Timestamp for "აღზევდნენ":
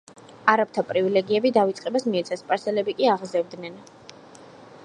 3.17-3.81